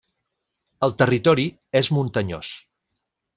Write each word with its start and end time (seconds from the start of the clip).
El 0.87 0.95
territori 1.01 1.45
és 1.81 1.91
muntanyós. 1.99 2.51